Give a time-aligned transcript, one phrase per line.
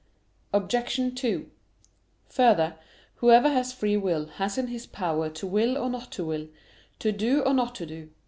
[0.51, 1.13] Obj.
[1.15, 1.51] 2:
[2.29, 2.75] Further,
[3.17, 6.47] whoever has free will has in his power to will or not to will,
[6.97, 8.09] to do or not to do.